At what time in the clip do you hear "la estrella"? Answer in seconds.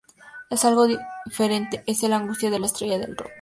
2.57-2.97